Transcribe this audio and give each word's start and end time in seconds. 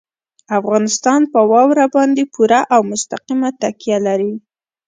افغانستان 0.59 1.21
په 1.33 1.39
واوره 1.51 1.85
باندې 1.95 2.23
پوره 2.33 2.61
او 2.73 2.81
مستقیمه 2.91 3.49
تکیه 3.61 3.97
لري. 4.07 4.33